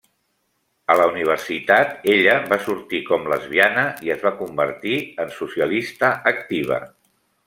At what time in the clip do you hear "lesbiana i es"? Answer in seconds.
3.33-4.25